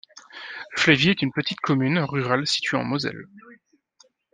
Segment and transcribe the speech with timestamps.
[0.73, 3.27] Flévy est une petite commune rurale située en Moselle.